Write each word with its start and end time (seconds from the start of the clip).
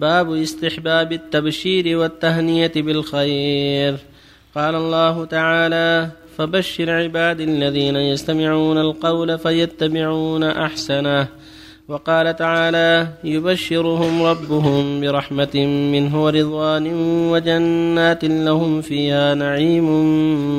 باب 0.00 0.32
استحباب 0.32 1.12
التبشير 1.12 1.98
والتهنية 1.98 2.72
بالخير. 2.76 3.96
قال 4.54 4.74
الله 4.74 5.24
تعالى 5.24 6.08
فبشر 6.36 6.90
عبادي 6.90 7.44
الذين 7.44 7.96
يستمعون 7.96 8.78
القول 8.78 9.38
فيتبعون 9.38 10.42
أحسنه. 10.44 11.26
وقال 11.88 12.36
تعالى 12.36 13.08
يبشرهم 13.24 14.22
ربهم 14.22 15.00
برحمة 15.00 15.56
منه 15.92 16.24
ورضوان 16.24 16.86
وجنات 17.32 18.24
لهم 18.24 18.80
فيها 18.80 19.34
نعيم 19.34 19.88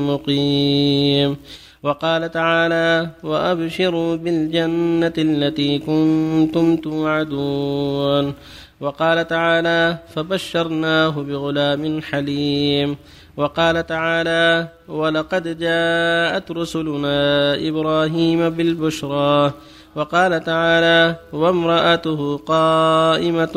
مقيم. 0.10 1.38
وقال 1.84 2.32
تعالى 2.32 3.10
وأبشروا 3.24 4.16
بالجنة 4.16 5.14
التي 5.18 5.80
كنتم 5.80 6.78
توعدون. 6.78 8.34
وقال 8.82 9.27
تعالى 9.27 9.98
فبشرناه 10.16 11.09
بغلام 11.09 12.02
حليم. 12.02 12.98
وقال 13.38 13.88
تعالى 13.88 14.67
ولقد 14.88 15.59
جاءت 15.59 16.52
رسلنا 16.52 17.55
إبراهيم 17.68 18.49
بالبشرى. 18.49 19.52
وقال 19.95 20.44
تعالى 20.44 21.16
وامرأته 21.34 22.38
قائمة 22.38 23.55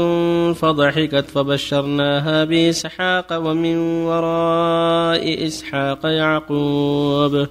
فضحكت 0.53 1.31
فبشرناها 1.31 2.45
بإسحاق 2.45 3.27
ومن 3.33 3.77
وراء 4.05 5.47
إسحاق 5.47 6.07
يعقوب. 6.07 7.47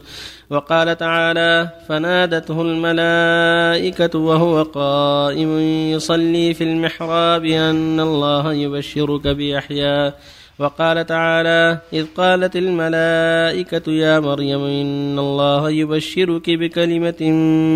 وقال 0.52 0.98
تعالى 0.98 1.70
فنادته 1.88 2.62
الملائكة 2.62 4.20
وهو 4.20 4.64
قائم 4.64 5.60
يصلي 5.96 6.54
في 6.54 6.64
المحراب 6.64 7.46
أن 7.46 8.00
الله 8.00 8.54
يبشرك 8.54 9.28
بيحيى. 9.28 10.14
وقال 10.60 11.06
تعالى 11.06 11.80
إذ 11.94 12.06
قالت 12.18 12.56
الملائكة 12.56 13.92
يا 13.92 14.20
مريم 14.20 14.64
إن 14.64 15.20
الله 15.20 15.70
يبشرك 15.70 16.50
بكلمة 16.50 17.22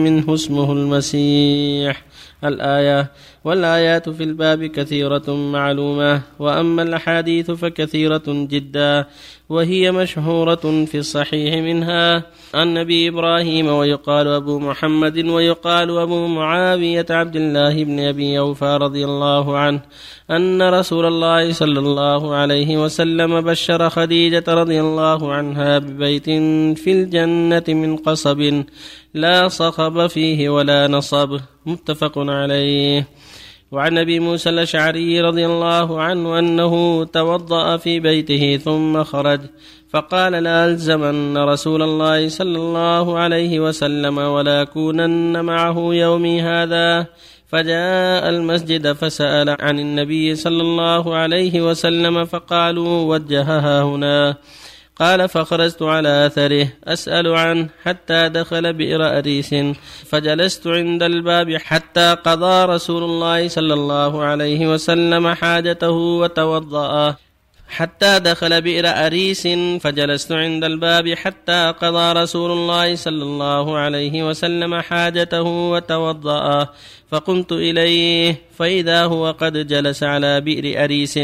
منه 0.03 0.34
اسمه 0.34 0.72
المسيح. 0.72 2.03
الآية 2.44 3.12
والآيات 3.46 4.10
في 4.10 4.24
الباب 4.24 4.66
كثيرة 4.66 5.30
معلومة 5.30 6.22
وأما 6.40 6.82
الأحاديث 6.82 7.52
فكثيرة 7.52 8.24
جدا 8.28 9.06
وهي 9.50 9.92
مشهورة 9.92 10.86
في 10.86 10.98
الصحيح 10.98 11.56
منها 11.56 12.24
عن 12.54 12.74
نبي 12.74 13.10
إبراهيم 13.10 13.68
ويقال 13.68 14.28
أبو 14.28 14.60
محمد 14.60 15.18
ويقال 15.18 15.98
أبو 15.98 16.28
معاوية 16.28 17.06
عبد 17.10 17.36
الله 17.36 17.84
بن 17.84 18.00
أبي 18.00 18.40
أوفى 18.40 18.78
رضي 18.82 19.06
الله 19.06 19.58
عنه 19.58 19.82
أن 20.32 20.62
رسول 20.62 21.06
الله 21.06 21.52
صلى 21.52 21.80
الله 21.80 22.36
عليه 22.36 22.78
وسلم 22.84 23.42
بشر 23.42 23.90
خديجة 23.90 24.44
رضي 24.48 24.82
الله 24.82 25.34
عنها 25.34 25.80
ببيت 25.80 26.26
في 26.80 26.92
الجنة 26.92 27.64
من 27.68 27.98
قصب 27.98 28.64
لا 29.14 29.48
صخب 29.48 30.08
فيه 30.08 30.50
ولا 30.50 30.88
نصب 30.88 31.40
متفق 31.66 32.14
عليه. 32.18 33.08
وعن 33.76 33.98
أبي 33.98 34.20
موسى 34.20 34.50
الأشعري 34.50 35.22
رضي 35.22 35.45
الله 35.45 36.02
عنه 36.02 36.40
أنه 36.40 37.04
توضأ 37.04 37.78
في 37.78 38.00
بيته 38.00 38.58
ثم 38.58 39.04
خرج 39.04 39.40
فقال 39.90 40.31
لألزمن 40.31 41.38
رسول 41.38 41.81
الله 41.81 42.30
صلى 42.30 42.58
الله 42.58 43.18
عليه 43.18 43.59
وسلم 43.59 44.18
ولا 44.18 44.64
كونن 44.64 45.46
معه 45.46 45.78
يومي 45.94 46.42
هذا. 46.42 47.06
فجاء 47.48 48.30
المسجد 48.30 48.92
فسأل 48.92 49.56
عن 49.59 49.80
النبي 49.80 50.36
صلى 50.36 50.62
الله 50.62 51.16
عليه 51.16 51.62
وسلم 51.62 52.26
فقالوا 52.26 53.16
وجهها 53.16 53.84
هنا. 53.84 54.36
قال 54.96 55.30
فخرجت 55.30 55.82
على 55.82 56.26
أثره 56.26 56.68
أسأل 56.84 57.28
عنه 57.28 57.70
حتى 57.84 58.30
دخل 58.30 58.74
بئر 58.74 59.18
اريس 59.18 59.56
فجلست 60.06 60.68
عند 60.68 61.03
الباب 61.03 61.58
حتى 61.58 62.14
قضى 62.25 62.66
رسول 62.66 63.03
الله 63.03 63.47
صلى 63.47 63.74
الله 63.74 64.24
عليه 64.24 64.74
وسلم 64.74 65.28
حاجته 65.28 65.90
وتوضأ. 65.92 67.16
حتى 67.68 68.20
دخل 68.20 68.62
بئر 68.62 68.88
أريس 68.88 69.48
فجلست 69.81 70.31
عند 70.31 70.64
الباب 70.64 71.14
حتى 71.14 71.74
قضى 71.81 72.20
رسول 72.22 72.52
الله 72.52 72.96
صلى 72.96 73.24
الله 73.24 73.78
عليه 73.78 74.30
وسلم 74.30 74.81
حاجته 74.81 75.42
وتوضأ. 75.42 76.68
فقمت 77.12 77.52
إليه 77.52 78.42
فإذا 78.58 79.06
هو 79.06 79.31
قد 79.31 79.68
جلس 79.68 80.04
على 80.04 80.42
بئر 80.42 80.84
أريس 80.84 81.20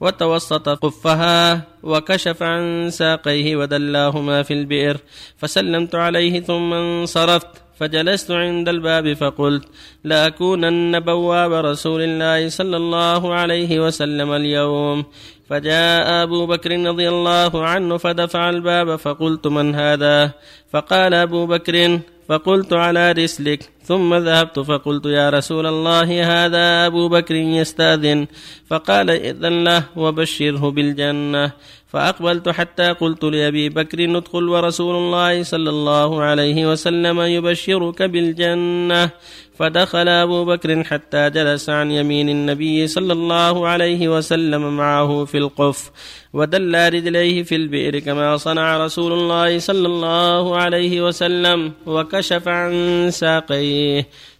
وتوسط 0.00 0.68
قفها 0.68 1.62
وكشف 1.82 2.42
عن 2.42 2.90
ساقيه 2.90 3.56
ودلاهما 3.56 4.42
في 4.42 4.54
البئر. 4.54 4.96
فسلمت 5.38 5.94
عليه 5.94 6.40
ثم 6.40 6.72
انصرفت 6.72 7.48
فجلست 7.78 8.30
عند 8.30 8.68
الباب 8.68 9.12
فقلت 9.12 9.64
لأكونن 10.04 11.00
بواب 11.00 11.52
رسول 11.52 12.00
الله 12.02 12.48
صلى 12.48 12.76
الله 12.76 13.34
عليه 13.34 13.80
وسلم 13.86 14.32
اليوم. 14.32 15.04
فجاء 15.48 16.22
أبو 16.22 16.46
بكر 16.46 16.70
رضي 16.86 17.08
الله 17.08 17.66
عنه 17.66 17.96
فدفع 17.96 18.50
الباب 18.50 18.96
فقلت 18.96 19.46
من 19.46 19.74
هذا؟ 19.74 20.32
فقال 20.72 21.14
أبو 21.14 21.46
بكر 21.46 22.00
فقلت 22.28 22.72
على 22.72 23.12
رسلك. 23.12 23.73
ثم 23.84 24.14
ذهبت 24.14 24.58
فقلت 24.58 25.06
يا 25.06 25.30
رسول 25.30 25.66
الله 25.66 26.08
هذا 26.24 26.86
أبو 26.86 27.08
بكر 27.08 27.34
يستأذن. 27.34 28.26
فقال 28.70 29.10
إذن 29.10 29.64
له 29.64 29.82
وبشره 29.96 30.70
بالجنة. 30.70 31.52
فأقبلت 31.92 32.48
حتى 32.48 32.88
قلت 32.92 33.24
لأبي 33.24 33.68
بكر 33.68 33.98
ادخل 34.18 34.48
ورسول 34.48 34.94
الله 34.96 35.42
صلى 35.42 35.70
الله 35.70 36.10
عليه 36.22 36.58
وسلم 36.70 37.20
يبشرك 37.20 38.02
بالجنة. 38.02 39.10
فدخل 39.58 40.08
أبو 40.08 40.44
بكر 40.44 40.84
حتى 40.84 41.30
جلس 41.30 41.70
عن 41.70 41.90
يمين 41.90 42.28
النبي 42.28 42.86
صلى 42.86 43.12
الله 43.12 43.68
عليه 43.68 44.02
وسلم 44.08 44.76
معه 44.76 45.24
في 45.24 45.38
القف 45.38 45.90
ودل 46.32 46.74
رجليه 46.94 47.42
في 47.42 47.54
البئر 47.54 47.98
كما 47.98 48.36
صنع 48.36 48.84
رسول 48.84 49.12
الله 49.12 49.58
صلى 49.58 49.86
الله 49.86 50.56
عليه 50.56 51.06
وسلم 51.06 51.72
وكشف 51.86 52.48
عن 52.48 52.72
ساقيه. 53.10 53.73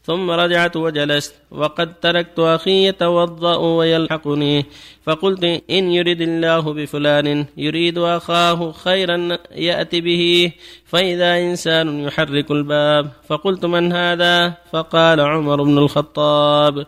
ثم 0.05 0.31
رجعت 0.31 0.77
وجلست 0.77 1.35
وقد 1.51 2.01
تركت 2.01 2.39
أخي 2.39 2.89
يتوضأ 2.89 3.57
ويلحقني. 3.57 4.67
فقلت 5.07 5.45
إن 5.71 5.93
يرد 5.93 6.21
الله 6.21 6.61
بفلان 6.61 7.47
يريد 7.57 7.99
أخاه 7.99 8.73
خيرا 8.73 9.39
يأتي 9.53 10.01
به 10.01 10.53
فإذا 10.87 11.39
إنسان 11.39 12.01
يحرك 12.01 12.51
الباب. 12.51 13.11
فقلت 13.29 13.65
من 13.65 13.93
هذا؟ 13.93 14.55
فقال 14.73 15.21
عمر 15.21 15.63
بن 15.63 15.79
الخطاب. 15.79 16.87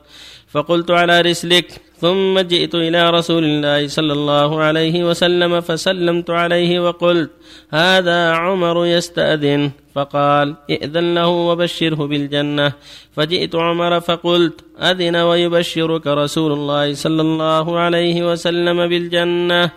فقلت 0.48 0.90
على 0.90 1.20
رسلك. 1.20 1.85
ثم 2.00 2.38
جئت 2.38 2.74
إلى 2.74 3.10
رسول 3.10 3.44
الله 3.44 3.88
صلى 3.88 4.12
الله 4.12 4.60
عليه 4.60 5.04
وسلم 5.04 5.60
فسلمت 5.60 6.30
عليه 6.30 6.80
وقلت 6.80 7.30
هذا 7.72 8.30
عمر 8.30 8.86
يستأذن. 8.86 9.70
فقال 9.94 10.54
ائذن 10.70 11.14
له 11.14 11.26
وبشره 11.26 12.06
بالجنة. 12.06 12.72
فجئت 13.16 13.54
عمر 13.54 14.00
فقلت 14.00 14.60
أذن 14.76 15.16
ويبشرك 15.16 16.06
رسول 16.06 16.52
الله 16.52 16.94
صلى 16.94 17.22
الله 17.22 17.78
عليه 17.78 18.32
وسلم 18.32 18.88
بالجنة. 18.88 19.70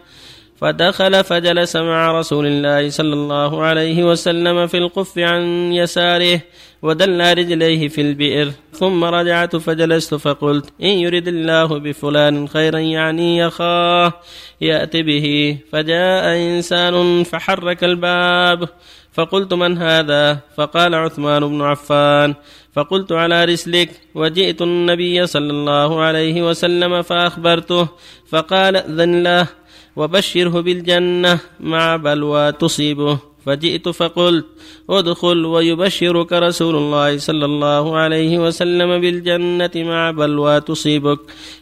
فدخل 0.61 1.23
فجلس 1.23 1.75
مع 1.75 2.19
رسول 2.19 2.45
الله 2.45 2.89
صلى 2.89 3.13
الله 3.13 3.63
عليه 3.63 4.03
وسلم 4.03 4.67
في 4.67 4.77
القف 4.77 5.19
عن 5.19 5.73
يساره 5.73 6.41
ودل 6.81 7.37
رجليه 7.37 7.87
في 7.87 8.01
البئر 8.01 8.51
ثم 8.73 9.03
رجعت 9.03 9.55
فجلست 9.55 10.15
فقلت 10.15 10.65
إن 10.81 10.87
يرد 10.87 11.27
الله 11.27 11.65
بفلان 11.65 12.47
خيرا 12.47 12.79
يعني 12.79 13.37
يخاه 13.37 14.13
يأتي 14.61 15.03
به. 15.03 15.57
فجاء 15.71 16.35
إنسان 16.35 17.23
فحرك 17.23 17.83
الباب 17.83 18.69
فقلت 19.13 19.53
من 19.53 19.77
هذا؟ 19.77 20.39
فقال 20.57 20.95
عثمان 20.95 21.47
بن 21.47 21.61
عفان 21.61 22.33
فقلت 22.73 23.11
على 23.11 23.45
رسلك 23.45 23.89
وجئت 24.15 24.61
النبي 24.61 25.27
صلى 25.27 25.51
الله 25.51 26.01
عليه 26.01 26.49
وسلم 26.49 27.01
فأخبرته 27.01 27.87
فقال 28.29 28.77
ذن 28.77 29.23
له. 29.23 29.47
وبشره 29.95 30.61
بالجنة. 30.61 31.39
مع 31.59 31.95
بلوى 31.95 32.51
تصيبه 32.51 33.19
فجئت 33.45 33.89
فقلت 33.89 34.45
ادخل 34.89 35.45
ويبشرك 35.45 36.33
رسول 36.33 36.75
الله 36.75 37.17
صلى 37.17 37.45
الله 37.45 37.97
عليه 37.97 38.39
وسلم 38.39 39.01
بالجنة. 39.01 39.71
مع 39.75 40.11
بلوى 40.11 40.61
تصيبك 40.61 41.19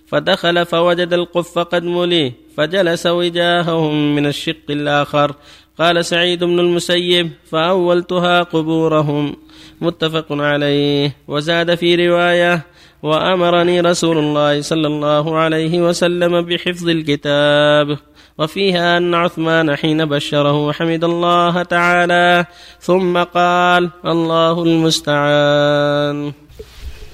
فدخل 0.07 0.65
فوجد 0.65 1.13
القف 1.13 1.59
قد 1.59 1.83
ملي 1.83 2.33
فجلس 2.57 3.07
وجاههم 3.07 4.15
من 4.15 4.25
الشق 4.25 4.67
الآخر. 4.69 5.35
قال 5.79 6.05
سعيد 6.05 6.43
بن 6.43 6.59
المسيب 6.59 7.31
فأولتها 7.51 8.43
قبورهم. 8.43 9.35
متفق 9.81 10.25
عليه. 10.29 11.15
وزاد 11.27 11.75
في 11.75 12.07
رواية 12.07 12.65
وأمرني 13.03 13.81
رسول 13.81 14.17
الله 14.17 14.61
صلى 14.61 14.87
الله 14.87 15.35
عليه 15.37 15.79
وسلم 15.81 16.41
بحفظ 16.41 16.89
الكتاب. 16.89 17.97
وفيها 18.37 18.97
أن 18.97 19.13
عثمان 19.13 19.75
حين 19.75 20.05
بشره 20.05 20.71
حمد 20.71 21.03
الله 21.03 21.63
تعالى 21.63 22.45
ثم 22.81 23.23
قال 23.23 23.89
الله 24.05 24.63
المستعان. 24.63 26.33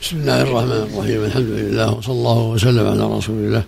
بسم 0.01 0.17
الله 0.17 0.41
الرحمن 0.41 0.71
الرحيم 0.71 1.23
الحمد 1.23 1.49
لله 1.49 1.93
وصلى 1.93 2.13
الله 2.13 2.41
وسلم 2.41 2.87
على 2.87 3.17
رسول 3.17 3.35
الله 3.35 3.63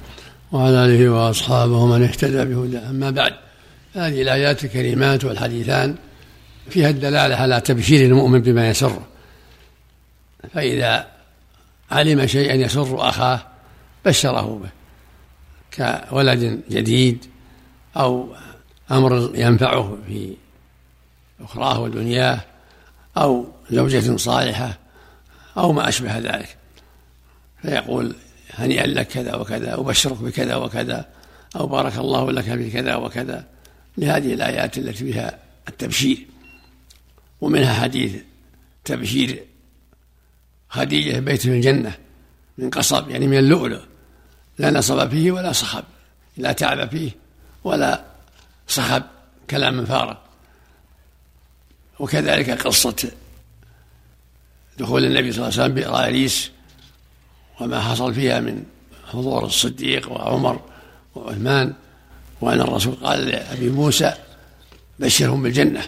وعلى 0.51 0.85
آله 0.85 1.09
وأصحابه 1.09 1.77
ومن 1.77 2.03
اهتدى 2.03 2.45
بهداه. 2.45 2.89
أما 2.89 3.09
بعد 3.09 3.33
هذه 3.93 4.21
الآيات 4.21 4.63
الكريمات 4.63 5.25
والحديثان 5.25 5.95
فيها 6.69 6.89
الدلالة 6.89 7.35
على 7.35 7.61
تبشير 7.61 8.05
المؤمن 8.05 8.41
بما 8.41 8.69
يسره 8.69 9.07
فإذا 10.53 11.07
علم 11.91 12.27
شيئا 12.27 12.53
يسر 12.53 13.09
أخاه 13.09 13.39
بشره 14.05 14.61
به 14.63 14.69
كولد 15.77 16.61
جديد 16.69 17.25
أو 17.97 18.35
أمر 18.91 19.31
ينفعه 19.35 19.97
في 20.07 20.35
أخراه 21.41 21.79
ودنياه 21.79 22.41
أو 23.17 23.47
زوجة 23.71 24.17
صالحة 24.17 24.77
أو 25.57 25.71
ما 25.71 25.89
أشبه 25.89 26.17
ذلك. 26.17 26.57
فيقول 27.61 28.15
هنيئا 28.53 28.87
لك 28.87 29.07
كذا 29.07 29.35
وكذا 29.35 29.73
أبشرك 29.73 30.17
بكذا 30.17 30.55
وكذا 30.55 31.05
أو 31.55 31.67
بارك 31.67 31.97
الله 31.97 32.31
لك 32.31 32.43
في 32.43 32.71
كذا 32.71 32.95
وكذا. 32.95 33.45
لهذه 33.97 34.33
الآيات 34.33 34.77
التي 34.77 34.93
فيها 34.93 35.39
التبشير 35.69 36.27
ومنها 37.41 37.73
حديث 37.73 38.15
تبشير 38.85 39.43
خديجة 40.69 41.19
بيت 41.19 41.41
في 41.41 41.49
الجنة 41.49 41.97
من 42.57 42.69
قصب 42.69 43.09
يعني 43.09 43.27
من 43.27 43.37
اللؤلؤ. 43.37 43.81
لا 44.57 44.71
نصب 44.71 45.09
فيه 45.09 45.31
ولا 45.31 45.51
صخب 45.51 45.83
لا 46.37 46.51
تعب 46.51 46.89
فيه. 46.89 47.24
ولا 47.65 48.03
صخب 48.67 49.03
كلام 49.49 49.85
فارغ. 49.85 50.15
وكذلك 51.99 52.49
قصة 52.67 53.11
دخول 54.79 55.05
النبي 55.05 55.31
صلى 55.31 55.47
الله 55.47 55.53
عليه 55.53 55.63
وسلم 55.63 55.75
بإراريس 55.75 56.51
وما 57.61 57.81
حصل 57.81 58.13
فيها 58.13 58.39
من 58.39 58.63
حضور 59.11 59.45
الصديق 59.45 60.11
وعمر 60.11 60.59
وعثمان 61.15 61.73
وأن 62.41 62.61
الرسول 62.61 62.95
قال 62.95 63.25
لأبي 63.25 63.69
موسى 63.69 64.13
بشرهم 64.99 65.43
بالجنة. 65.43 65.81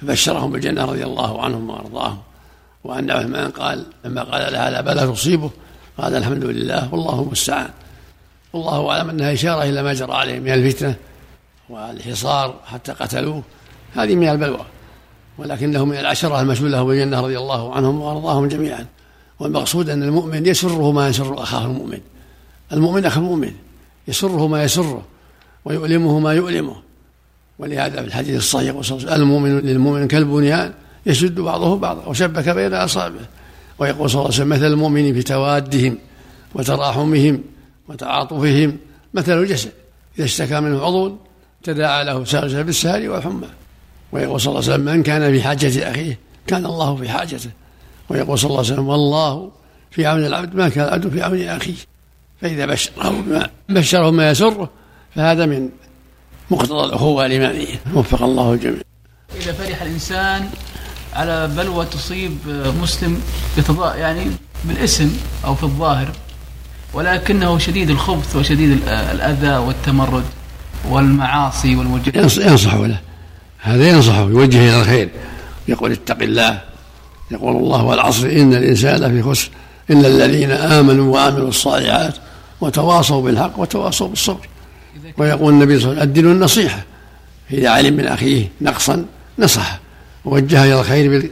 فبشرهم 0.00 0.52
بالجنة 0.52 0.84
رضي 0.84 1.04
الله 1.04 1.44
عنهم 1.44 1.70
وأرضاهم. 1.70 2.22
وأن 2.84 3.10
عثمان 3.10 3.50
قال 3.50 3.86
لما 4.04 4.22
قال 4.22 4.52
لها 4.52 4.70
لا 4.70 4.80
بلا 4.80 5.06
تصيبه. 5.06 5.50
قال 5.98 6.16
الحمد 6.16 6.44
لله 6.44 6.94
والله 6.94 7.22
المستعان. 7.22 7.70
والله 8.52 8.90
أعلم 8.90 9.10
أنها 9.10 9.32
إشارة 9.32 9.62
إلى 9.62 9.82
ما 9.82 9.94
جرى 9.94 10.12
عليه 10.12 10.38
من 10.38 10.52
الفتنة 10.52 10.96
والحصار 11.68 12.54
حتى 12.66 12.92
قتلوه. 12.92 13.42
هذه 13.94 14.14
من 14.14 14.28
البلوى 14.28 14.66
ولكنه 15.38 15.84
من 15.84 15.96
العشرة 15.96 16.40
المشهودة 16.40 16.82
بالجنة 16.82 17.20
رضي 17.20 17.38
الله 17.38 17.74
عنهم 17.74 18.00
وأرضاهم 18.00 18.48
جميعا. 18.48 18.86
والمقصود 19.40 19.90
أن 19.90 20.02
المؤمن 20.02 20.46
يسره 20.46 20.92
ما 20.92 21.08
يسر 21.08 21.42
أخاه 21.42 21.66
المؤمن. 21.66 22.00
المؤمن 22.72 23.04
أخو 23.04 23.20
المؤمن 23.20 23.52
يسره 24.08 24.48
ما 24.48 24.64
يسره 24.64 25.02
ويؤلمه 25.64 26.18
ما 26.18 26.32
يؤلمه. 26.32 26.76
ولهذا 27.58 28.00
في 28.00 28.06
الحديث 28.06 28.36
الصحيح 28.36 28.92
المؤمن 29.12 29.58
للمؤمن 29.58 30.08
كالبنيان 30.08 30.72
يشد 31.06 31.40
بعضه 31.40 31.76
بعضا 31.76 32.06
وشبك 32.06 32.48
بين 32.48 32.74
أصابعه. 32.74 33.28
ويقول 33.78 34.10
صلى 34.10 34.18
الله 34.18 34.24
عليه 34.24 34.34
وسلم 34.34 34.48
مثل 34.48 34.64
المؤمن 34.64 35.14
في 35.14 35.22
توادهم 35.22 35.98
وتراحمهم 36.54 37.42
وتعاطفهم 37.88 38.78
مثل 39.14 39.32
الجسد 39.32 39.72
إذا 40.18 40.24
اشتكى 40.24 40.60
منه 40.60 40.84
عضو 40.84 41.16
تداعى 41.62 42.04
له 42.04 42.24
سائر 42.24 42.62
بالسهر 42.62 43.08
والحمى. 43.08 43.48
ويقول 44.12 44.40
صلى 44.40 44.50
الله 44.50 44.62
عليه 44.62 44.74
وسلم 44.74 44.84
من 44.84 45.02
كان 45.02 45.32
في 45.32 45.42
حاجة 45.42 45.90
أخيه 45.90 46.18
كان 46.46 46.66
الله 46.66 46.96
في 46.96 47.08
حاجته. 47.08 47.50
ويقول 48.08 48.38
صلى 48.38 48.48
الله 48.48 48.58
عليه 48.58 48.72
وسلم 48.72 48.88
والله 48.88 49.50
في 49.90 50.06
عون 50.06 50.26
العبد 50.26 50.54
ما 50.54 50.68
كان 50.68 50.84
العبد 50.84 51.08
في 51.08 51.22
عون 51.22 51.42
أخيه. 51.42 51.74
فإذا 52.40 52.66
بشره 52.66 53.08
بما 53.08 53.50
بشره 53.68 54.10
ما 54.10 54.30
يسره 54.30 54.70
فهذا 55.14 55.46
من 55.46 55.68
مقتضى 56.50 56.84
الأخوة 56.84 57.26
الإيمانية. 57.26 57.80
وفق 57.94 58.22
الله 58.22 58.52
الجميع. 58.52 58.80
إذا 59.40 59.52
فرح 59.52 59.82
الإنسان 59.82 60.50
على 61.12 61.48
بلوى 61.56 61.86
تصيب 61.86 62.38
مسلم 62.82 63.22
يعني 63.76 64.30
بالاسم 64.64 65.16
أو 65.44 65.54
في 65.54 65.62
الظاهر 65.62 66.12
ولكنه 66.94 67.58
شديد 67.58 67.90
الخبث 67.90 68.36
وشديد 68.36 68.80
الأذى 68.88 69.56
والتمرد 69.56 70.24
والمعاصي 70.88 71.76
والوجه. 71.76 72.12
ينصحه 72.16 72.86
له. 72.86 73.00
هذا 73.58 73.88
ينصحه 73.88 74.20
يوجه 74.20 74.58
إلى 74.58 74.80
الخير. 74.80 75.08
يقول 75.68 75.92
اتق 75.92 76.22
الله. 76.22 76.60
يقول 77.30 77.56
الله 77.56 77.84
والعصر 77.84 78.26
إن 78.26 78.54
الإنسان 78.54 79.00
لفي 79.00 79.22
خسر. 79.22 79.50
إلا 79.90 80.08
الذين 80.08 80.50
آمنوا 80.50 81.14
وعملوا 81.14 81.48
الصالحات 81.48 82.14
وتواصوا 82.60 83.22
بالحق 83.22 83.58
وتواصوا 83.58 84.08
بالصبر. 84.08 84.48
ويقول 85.18 85.52
النبي 85.52 85.80
صلى 85.80 85.90
الله 85.90 86.00
عليه 86.00 86.10
وسلم 86.10 86.18
الدين 86.18 86.26
النصيحة. 86.26 86.84
إذا 87.50 87.70
علم 87.70 87.96
من 87.96 88.06
أخيه 88.06 88.48
نقصا 88.60 89.04
نصحه. 89.38 89.80
ووجهه 90.24 90.64
إلى 90.64 90.80
الخير 90.80 91.30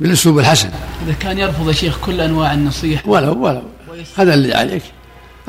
بالأسلوب 0.00 0.38
الحسن. 0.38 0.70
إذا 1.06 1.14
كان 1.20 1.38
يرفض 1.38 1.68
يا 1.68 1.72
شيخ 1.72 1.98
كل 2.06 2.20
أنواع 2.20 2.52
النصيحة. 2.52 3.08
ولو 3.08 3.44
ولو. 3.44 3.62
هذا 4.16 4.34
اللي 4.34 4.54
عليك. 4.54 4.82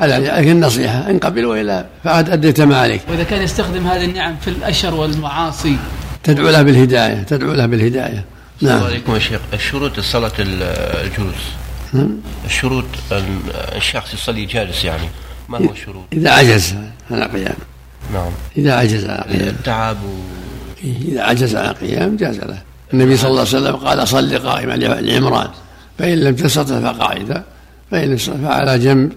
عليك 0.00 0.48
النصيحة. 0.48 1.10
إن 1.10 1.18
قبل 1.18 1.44
وإلا 1.44 1.86
فقد 2.04 2.30
أديت 2.30 2.60
ما 2.60 2.76
عليك. 2.76 3.00
وإذا 3.10 3.22
كان 3.22 3.42
يستخدم 3.42 3.86
هذه 3.86 4.04
النعم 4.04 4.36
في 4.36 4.48
الأشر 4.48 4.94
والمعاصي. 4.94 5.76
تدعو 6.22 6.48
له 6.48 6.62
بالهداية 6.62 7.22
تدعو 7.22 7.52
له 7.52 7.66
بالهداية. 7.66 8.24
نعم. 8.62 8.76
السلام 8.76 8.84
عليكم 8.84 9.14
يا 9.14 9.18
شيخ. 9.18 9.40
الشروط 9.52 9.98
الصلاة 9.98 10.32
الجلوس. 10.38 11.34
نعم. 11.92 12.16
الشروط 12.44 12.84
الشخص 13.76 14.14
يصلي 14.14 14.44
جالس 14.44 14.84
يعني. 14.84 15.08
ما 15.48 15.58
هو 15.58 15.72
الشروط؟ 15.72 16.04
إذا 16.12 16.30
عجز 16.30 16.74
على 17.10 17.24
قيام. 17.24 17.56
نعم. 18.12 18.30
إذا 18.56 18.74
عجز 18.74 19.04
على 19.04 19.22
قيام. 19.22 19.48
التعب 19.48 19.96
و... 19.96 20.18
إذا 20.84 21.22
عجز 21.22 21.56
على 21.56 21.68
قيام 21.68 22.16
جاز 22.16 22.38
له. 22.38 22.58
النبي 22.94 23.16
صلى 23.16 23.30
الله 23.30 23.40
عليه 23.40 23.50
وسلم 23.50 23.76
قال 23.76 24.08
صل 24.08 24.38
قائما 24.38 24.72
لعمران 24.76 25.48
فإن 25.98 26.20
لم 26.20 26.34
تستطع 26.34 26.92
فقاعدا 26.92 27.44
فإن 27.90 28.16
فعلى 28.16 28.78
جنب. 28.78 29.12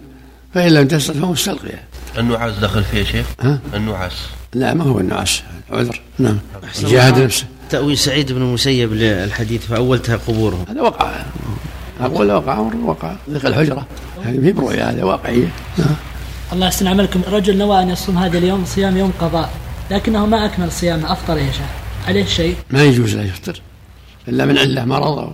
فإن 0.53 0.71
لم 0.71 0.87
تستطع 0.87 1.19
فمستلقيا 1.19 1.83
النعاس 2.17 2.57
دخل 2.57 2.83
فيه 2.83 2.97
يا 2.97 3.03
شيخ؟ 3.03 3.25
ها؟ 3.41 3.59
النعاس. 3.73 4.13
لا 4.53 4.73
ما 4.73 4.83
هو 4.83 4.99
النعاس 4.99 5.41
عذر. 5.71 6.01
نعم. 6.19 6.37
جاهد 6.81 7.19
نفسه. 7.19 7.45
تأويل 7.69 7.97
سعيد 7.97 8.31
بن 8.31 8.41
المسيب 8.41 8.93
للحديث 8.93 9.65
فأولتها 9.65 10.15
قبورهم. 10.15 10.65
هذا 10.69 10.81
وقع. 10.81 11.23
أقول 12.01 12.31
وقع 12.31 12.59
أمر 12.59 12.75
وقع. 12.75 13.15
ذيك 13.29 13.45
الحجرة. 13.45 13.87
هذه 14.23 14.39
في 14.39 14.51
برؤية 14.51 14.89
هذا 14.89 15.03
واقعية. 15.03 15.47
الله 16.53 16.65
يحسن 16.65 16.87
عملكم 16.87 17.21
رجل 17.27 17.57
نوى 17.57 17.81
أن 17.81 17.89
يصوم 17.89 18.17
هذا 18.17 18.37
اليوم 18.37 18.65
صيام 18.65 18.97
يوم 18.97 19.13
قضاء 19.21 19.49
لكنه 19.91 20.25
ما 20.25 20.45
أكمل 20.45 20.71
صيامه. 20.71 21.11
أفطر 21.11 21.37
يا 21.37 21.51
شيخ. 21.51 21.71
عليه 22.07 22.25
شيء؟ 22.25 22.55
ما 22.69 22.83
يجوز 22.83 23.15
له 23.15 23.23
يفطر. 23.23 23.61
إلا 24.27 24.45
من 24.45 24.57
علة 24.57 24.85
مرض 24.85 25.33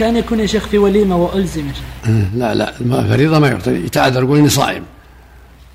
كان 0.00 0.16
يكون 0.16 0.40
يا 0.40 0.46
شيخ 0.46 0.66
في 0.66 0.78
وليمة 0.78 1.16
وألزم 1.16 1.68
يا 1.68 1.72
شيخ. 1.72 2.12
لا 2.34 2.54
لا 2.54 2.72
فريضة 3.08 3.38
ما 3.38 3.48
يفطر 3.48 3.72
يتعذر 3.72 4.22
يقول 4.22 4.38
إني 4.38 4.48
صائم. 4.48 4.82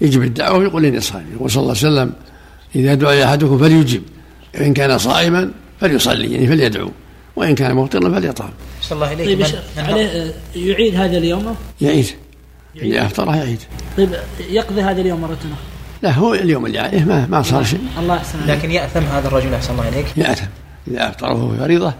يجب 0.01 0.23
الدعوة 0.23 0.57
ويقول 0.57 0.85
إني 0.85 1.01
صائم. 1.01 1.25
يقول 1.33 1.51
صلى 1.51 1.61
الله 1.61 1.75
عليه 1.77 1.87
وسلم 1.87 2.13
إذا 2.75 2.93
دعي 2.93 3.25
أحدكم 3.25 3.57
فليجب. 3.57 4.01
إن 4.61 4.73
كان 4.73 4.97
صائما 4.97 5.51
فليصلي 5.81 6.33
يعني 6.33 6.47
فليدعو. 6.47 6.91
وإن 7.35 7.55
كان 7.55 7.75
مفطرا 7.75 8.19
فليطعم. 8.19 8.49
صلى 8.81 8.95
الله 8.95 9.07
عليه 9.07 9.25
طيب 9.25 9.45
عليه 9.77 10.33
يعيد 10.55 10.95
هذا 10.95 11.17
اليوم؟ 11.17 11.55
يعيد؟ 11.81 12.07
إذا 12.75 13.05
أفطره 13.05 13.35
يعيد 13.35 13.59
طيب 13.97 14.09
يقضي 14.49 14.81
هذا 14.81 15.01
اليوم 15.01 15.21
مرة 15.21 15.33
أخرى؟ 15.33 15.49
لا 16.01 16.11
هو 16.11 16.33
اليوم 16.33 16.65
اللي 16.65 16.79
عليه 16.79 17.03
ما 17.03 17.27
ما 17.27 17.41
صار 17.41 17.63
شيء. 17.63 17.79
الله 17.99 18.15
أحسن 18.15 18.39
لكن 18.47 18.71
يأثم 18.71 18.99
هذا 18.99 19.27
الرجل 19.27 19.53
أحسن 19.53 19.73
الله 19.73 19.89
إليك. 19.89 20.05
يأثم. 20.17 20.45
إذا 20.87 21.09
أفطره 21.09 21.57
فريضة 21.59 21.93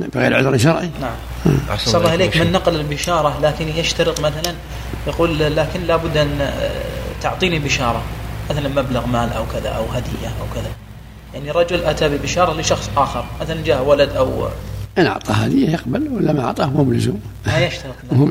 بغير 0.00 0.36
عذر 0.36 0.58
شرعي. 0.58 0.90
نعم. 1.00 1.56
أحسن 1.70 1.98
الله 1.98 2.14
إليك. 2.14 2.36
من 2.36 2.52
نقل 2.52 2.74
البشارة 2.74 3.40
لكن 3.42 3.68
يشترط 3.68 4.20
مثلا 4.20 4.54
يقول 5.06 5.38
لكن 5.56 5.80
لابد 5.86 6.16
أن 6.16 6.50
تعطيني 7.22 7.58
بشارة 7.58 8.02
مثلا 8.50 8.68
مبلغ 8.68 9.06
مال 9.06 9.32
أو 9.32 9.44
كذا 9.46 9.68
أو 9.68 9.84
هدية 9.84 10.28
أو 10.40 10.54
كذا. 10.54 10.70
يعني 11.34 11.50
رجل 11.50 11.84
أتى 11.84 12.08
ببشارة 12.08 12.60
لشخص 12.60 12.90
آخر 12.96 13.24
مثلا 13.40 13.62
جاء 13.64 13.84
ولد 13.84 14.10
أو 14.10 14.48
إن 14.98 15.06
أعطى 15.06 15.32
هدية 15.32 15.68
يقبل 15.68 16.08
ولا 16.12 16.32
ما 16.32 16.44
أعطاه 16.44 16.66
مو 16.66 16.84
بلزوم. 16.84 17.20
ما 17.46 17.58
يشترط. 17.58 17.94
مو 18.12 18.24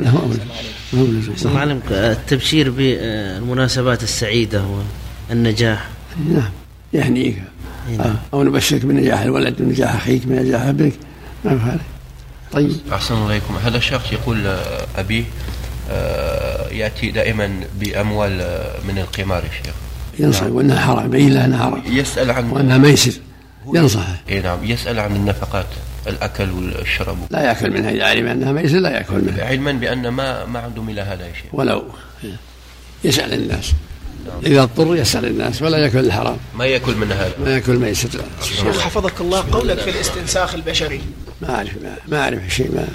بلزوم. 0.94 1.54
معلم 1.54 1.82
التبشير 1.92 2.70
بالمناسبات 2.70 4.04
السعيدة 4.04 4.64
والنجاح. 5.30 5.88
نعم. 6.30 6.50
يهنيك. 6.94 7.44
نعم. 7.98 8.16
أو 8.34 8.44
نبشرك 8.44 8.86
بنجاح 8.86 9.22
الولد 9.22 9.62
ونجاح 9.62 9.96
أخيك 9.96 10.26
بنجاح 10.26 10.62
ابنك 10.62 10.94
فعل 11.50 11.80
طيب. 12.52 12.72
أحسن 12.94 13.16
الله 13.16 13.32
إليكم. 13.32 13.56
هذا 13.66 13.78
الشخص 13.78 14.12
يقول 14.12 14.58
أبيه 14.98 15.24
يأتي 16.72 17.12
دائما 17.12 17.60
بأموال 17.80 18.42
آه، 18.42 18.75
من 18.88 18.98
القمار 18.98 19.44
يا 19.44 19.50
شيخ. 19.64 19.75
ينصح 20.20 20.44
وإنها 20.44 20.80
حرام 20.80 21.06
يبين 21.06 21.34
له 21.34 21.46
أنها 21.46 21.66
حرام. 21.66 21.84
يسأل 21.86 22.32
عن 22.32 22.50
وإنها 22.50 22.78
ميسر 22.78 23.14
ينصحه 23.74 24.16
اي 24.30 24.40
نعم. 24.42 24.64
يسأل 24.64 25.00
عن 25.00 25.16
النفقات 25.16 25.66
الأكل 26.08 26.52
والشرب. 26.52 27.18
لا 27.30 27.44
يأكل 27.44 27.72
منها 27.72 27.92
إذا 27.92 28.04
علم 28.04 28.28
أنها 28.28 28.52
ميسر 28.52 28.78
لا 28.78 28.90
يأكل 28.90 29.25
منها. 29.25 29.46
علما 29.46 29.72
بأن 29.72 30.08
ما 30.08 30.46
ما 30.46 30.60
عندهم 30.60 30.90
إلى 30.90 31.02
هذا 31.02 31.28
يا 31.28 31.34
شيخ. 31.34 31.54
ولو 31.54 31.84
يسأل 33.04 33.34
الناس. 33.34 33.74
إذا 34.46 34.63
اضطر 34.63 34.96
يسأل 34.96 35.25
الناس 35.25 35.62
ولا 35.62 35.77
يأكل 35.77 36.00
الحرام. 36.00 36.38
ما 36.55 36.65
يأكل 36.65 36.96
من 36.96 37.12
هذا. 37.12 37.34
ما 37.46 37.53
يأكل 37.53 37.75
ميسر 37.75 38.10
شيخ 38.44 38.79
حفظك 38.79 39.22
الله 39.22 39.44
قولك 39.51 39.79
في 39.79 39.89
الاستنساخ 39.89 40.53
البشري. 40.53 41.01
ما 41.41 41.55
أعرف 41.55 41.74
ما, 41.84 41.96
ما 42.08 42.22
أعرف 42.22 42.39
شيء 42.50 42.72
ما 42.75 42.88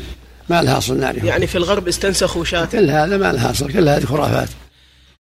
ما 0.48 0.62
لها 0.62 0.78
اصل 0.78 1.00
نعرف 1.00 1.24
يعني 1.24 1.46
في 1.46 1.58
الغرب 1.58 1.88
استنسخوا 1.88 2.44
شاة. 2.44 2.64
كل 2.64 2.90
هذا 2.90 3.16
ما 3.16 3.32
لها 3.32 3.50
اصل 3.50 3.72
كل 3.72 3.88
هذه 3.88 4.04
خرافات. 4.04 4.48